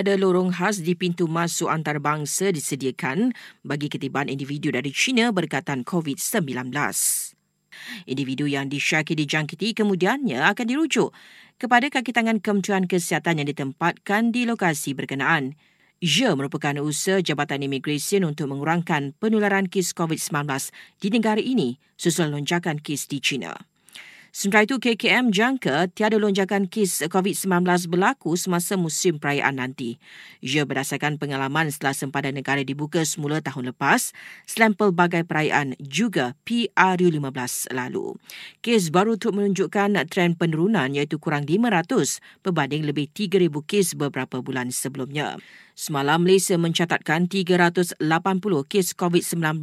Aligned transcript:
ada 0.00 0.16
lorong 0.16 0.56
khas 0.56 0.80
di 0.80 0.96
pintu 0.96 1.28
masuk 1.28 1.68
antarabangsa 1.68 2.48
disediakan 2.48 3.36
bagi 3.60 3.92
ketibaan 3.92 4.32
individu 4.32 4.72
dari 4.72 4.88
China 4.88 5.28
berkaitan 5.34 5.84
COVID-19. 5.84 6.72
Individu 8.08 8.48
yang 8.48 8.72
disyaki 8.72 9.12
dijangkiti 9.12 9.76
kemudiannya 9.76 10.40
akan 10.48 10.64
dirujuk 10.64 11.12
kepada 11.60 11.92
kaki 11.92 12.16
tangan 12.16 12.40
Kementerian 12.40 12.88
Kesihatan 12.88 13.44
yang 13.44 13.48
ditempatkan 13.52 14.32
di 14.32 14.48
lokasi 14.48 14.96
berkenaan. 14.96 15.58
Ia 16.02 16.34
merupakan 16.34 16.74
usaha 16.82 17.22
Jabatan 17.22 17.62
Imigresen 17.62 18.26
untuk 18.26 18.50
mengurangkan 18.50 19.14
penularan 19.22 19.70
kes 19.70 19.94
COVID-19 19.94 20.72
di 20.98 21.08
negara 21.14 21.38
ini 21.38 21.78
susul 21.94 22.34
lonjakan 22.34 22.82
kes 22.82 23.06
di 23.06 23.22
China. 23.22 23.71
Sementara 24.32 24.64
itu, 24.64 24.80
KKM 24.80 25.28
jangka 25.28 25.92
tiada 25.92 26.16
lonjakan 26.16 26.64
kes 26.64 27.04
COVID-19 27.04 27.68
berlaku 27.92 28.32
semasa 28.40 28.80
musim 28.80 29.20
perayaan 29.20 29.60
nanti. 29.60 30.00
Ia 30.40 30.64
berdasarkan 30.64 31.20
pengalaman 31.20 31.68
setelah 31.68 31.92
sempadan 31.92 32.40
negara 32.40 32.64
dibuka 32.64 33.04
semula 33.04 33.44
tahun 33.44 33.76
lepas, 33.76 34.16
selain 34.48 34.72
pelbagai 34.72 35.28
perayaan 35.28 35.76
juga 35.76 36.32
PRU15 36.48 37.76
lalu. 37.76 38.16
Kes 38.64 38.88
baru 38.88 39.20
untuk 39.20 39.36
menunjukkan 39.36 40.00
trend 40.08 40.40
penurunan 40.40 40.88
iaitu 40.96 41.20
kurang 41.20 41.44
500 41.44 42.16
berbanding 42.40 42.88
lebih 42.88 43.12
3,000 43.12 43.52
kes 43.68 44.00
beberapa 44.00 44.40
bulan 44.40 44.72
sebelumnya. 44.72 45.36
Semalam 45.76 46.24
Malaysia 46.24 46.56
mencatatkan 46.56 47.28
380 47.28 48.00
kes 48.64 48.96
COVID-19 48.96 49.60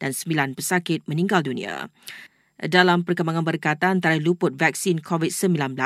dan 0.00 0.10
9 0.16 0.56
pesakit 0.56 1.04
meninggal 1.04 1.44
dunia 1.44 1.92
dalam 2.66 3.06
perkembangan 3.06 3.46
berkaitan 3.46 4.02
antara 4.02 4.18
luput 4.18 4.58
vaksin 4.58 4.98
COVID-19 4.98 5.78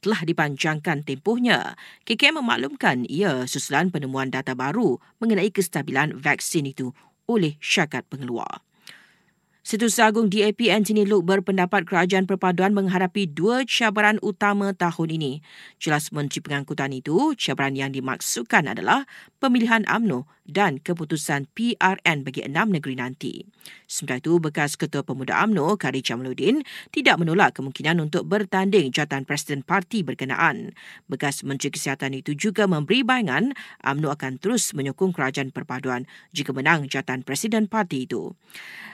telah 0.00 0.20
dipanjangkan 0.24 1.04
tempohnya. 1.04 1.76
KKM 2.08 2.40
memaklumkan 2.40 3.04
ia 3.04 3.44
susulan 3.44 3.92
penemuan 3.92 4.32
data 4.32 4.56
baru 4.56 4.96
mengenai 5.20 5.52
kestabilan 5.52 6.16
vaksin 6.16 6.64
itu 6.64 6.96
oleh 7.28 7.60
syarikat 7.60 8.08
pengeluar. 8.08 8.64
Setiausaha 9.64 10.12
Agung 10.12 10.28
DAP 10.28 10.68
Anthony 10.68 11.08
Luke 11.08 11.24
berpendapat 11.24 11.88
kerajaan 11.88 12.28
perpaduan 12.28 12.76
menghadapi 12.76 13.24
dua 13.32 13.64
cabaran 13.64 14.20
utama 14.20 14.76
tahun 14.76 15.16
ini. 15.16 15.32
Jelas 15.80 16.12
Menteri 16.12 16.44
Pengangkutan 16.44 16.92
itu, 16.92 17.32
cabaran 17.32 17.72
yang 17.72 17.88
dimaksudkan 17.88 18.68
adalah 18.68 19.08
pemilihan 19.40 19.88
AMNO 19.88 20.28
dan 20.44 20.76
keputusan 20.76 21.48
PRN 21.56 22.28
bagi 22.28 22.44
enam 22.44 22.76
negeri 22.76 22.92
nanti. 23.00 23.48
Sementara 23.88 24.20
itu, 24.20 24.36
bekas 24.36 24.76
Ketua 24.76 25.00
Pemuda 25.00 25.40
AMNO, 25.40 25.80
Kari 25.80 26.04
Jamaluddin, 26.04 26.60
tidak 26.92 27.16
menolak 27.16 27.56
kemungkinan 27.56 28.04
untuk 28.04 28.28
bertanding 28.28 28.92
jawatan 28.92 29.24
Presiden 29.24 29.64
Parti 29.64 30.04
berkenaan. 30.04 30.76
Bekas 31.08 31.40
Menteri 31.40 31.72
Kesihatan 31.72 32.12
itu 32.12 32.36
juga 32.36 32.68
memberi 32.68 33.00
bayangan 33.00 33.56
AMNO 33.80 34.12
akan 34.12 34.36
terus 34.36 34.76
menyokong 34.76 35.16
kerajaan 35.16 35.48
perpaduan 35.56 36.04
jika 36.36 36.52
menang 36.52 36.84
jawatan 36.84 37.24
Presiden 37.24 37.64
Parti 37.64 38.04
itu. 38.04 38.36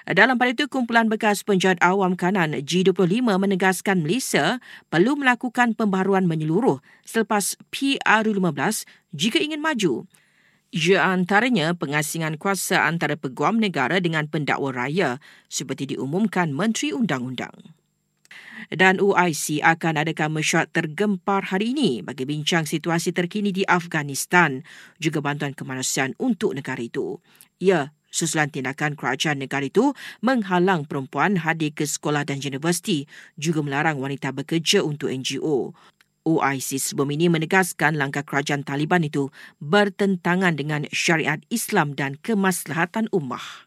Dalam 0.06 0.38
pada 0.38 0.59
itu, 0.60 0.68
kumpulan 0.68 1.08
bekas 1.08 1.40
penjahat 1.40 1.80
awam 1.80 2.12
kanan 2.12 2.52
G25 2.52 3.24
menegaskan 3.24 4.04
Malaysia 4.04 4.60
perlu 4.92 5.16
melakukan 5.16 5.72
pembaharuan 5.72 6.28
menyeluruh 6.28 6.84
selepas 7.00 7.56
PRU15 7.72 8.84
jika 9.16 9.40
ingin 9.40 9.64
maju. 9.64 10.04
Ia 10.68 11.16
antaranya 11.16 11.72
pengasingan 11.72 12.36
kuasa 12.36 12.84
antara 12.84 13.16
peguam 13.16 13.56
negara 13.56 14.04
dengan 14.04 14.28
pendakwa 14.28 14.68
raya 14.68 15.16
seperti 15.48 15.96
diumumkan 15.96 16.52
Menteri 16.52 16.92
Undang-Undang. 16.92 17.72
Dan 18.68 19.00
UIC 19.00 19.64
akan 19.64 20.04
adakan 20.04 20.36
mesyuarat 20.36 20.76
tergempar 20.76 21.56
hari 21.56 21.72
ini 21.72 22.04
bagi 22.04 22.28
bincang 22.28 22.68
situasi 22.68 23.16
terkini 23.16 23.48
di 23.48 23.64
Afghanistan 23.64 24.60
juga 25.00 25.24
bantuan 25.24 25.56
kemanusiaan 25.56 26.12
untuk 26.20 26.52
negara 26.52 26.84
itu. 26.84 27.16
Ia 27.64 27.96
Susulan 28.10 28.50
tindakan 28.50 28.98
kerajaan 28.98 29.38
negara 29.38 29.64
itu 29.64 29.94
menghalang 30.18 30.84
perempuan 30.84 31.38
hadir 31.38 31.70
ke 31.70 31.86
sekolah 31.86 32.26
dan 32.26 32.42
universiti 32.42 33.06
juga 33.38 33.62
melarang 33.62 34.02
wanita 34.02 34.34
bekerja 34.34 34.82
untuk 34.82 35.14
NGO. 35.14 35.72
OIC 36.28 36.76
sebelum 36.76 37.16
ini 37.16 37.32
menegaskan 37.32 37.96
langkah 37.96 38.20
kerajaan 38.20 38.60
Taliban 38.60 39.00
itu 39.00 39.32
bertentangan 39.62 40.52
dengan 40.52 40.84
syariat 40.92 41.40
Islam 41.48 41.96
dan 41.96 42.20
kemaslahatan 42.20 43.08
ummah. 43.08 43.66